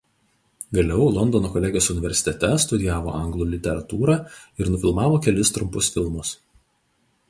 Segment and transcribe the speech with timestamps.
[0.77, 4.19] Vėliau Londono Kolegijos Universitete studijavo anglų literatūrą
[4.63, 6.39] ir nufilmavo kelis trumpus filmus.